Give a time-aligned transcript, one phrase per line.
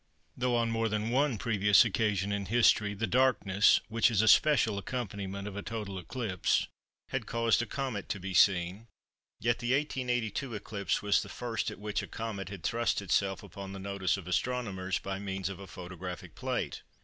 [0.35, 4.79] Though on more than one previous occasion in history the darkness which is a special
[4.79, 6.67] accompaniment of a total eclipse
[7.09, 8.87] had caused a comet to be seen,
[9.39, 13.73] yet the 1882 eclipse was the first at which a comet had thrust itself upon
[13.73, 16.81] the notice of astronomers by means of a photographic plate.